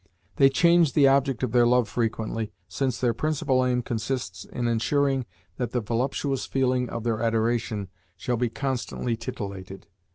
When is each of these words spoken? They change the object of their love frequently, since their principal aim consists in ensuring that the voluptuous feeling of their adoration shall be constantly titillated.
They 0.37 0.49
change 0.49 0.93
the 0.93 1.07
object 1.07 1.43
of 1.43 1.51
their 1.51 1.67
love 1.67 1.87
frequently, 1.87 2.51
since 2.67 2.99
their 2.99 3.13
principal 3.13 3.63
aim 3.63 3.83
consists 3.83 4.45
in 4.45 4.67
ensuring 4.67 5.27
that 5.57 5.73
the 5.73 5.79
voluptuous 5.79 6.47
feeling 6.47 6.89
of 6.89 7.03
their 7.03 7.21
adoration 7.21 7.87
shall 8.17 8.37
be 8.37 8.49
constantly 8.49 9.15
titillated. 9.15 9.85